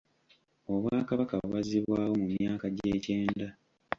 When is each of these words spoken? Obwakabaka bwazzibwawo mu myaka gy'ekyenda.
Obwakabaka 0.71 1.35
bwazzibwawo 1.47 2.13
mu 2.21 2.27
myaka 2.37 2.65
gy'ekyenda. 2.75 3.47